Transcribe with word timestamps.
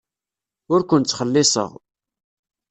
Ur 0.73 0.81
ken-ttxelliṣeɣ. 0.83 1.71